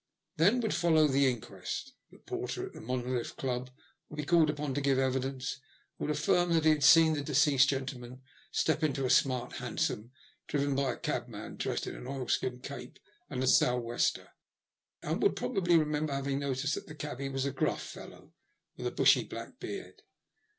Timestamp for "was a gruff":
17.29-17.83